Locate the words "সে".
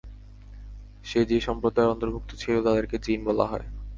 1.05-1.19